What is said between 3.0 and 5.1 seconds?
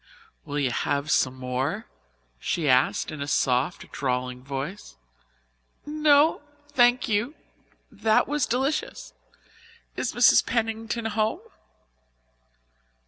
in a soft, drawling voice.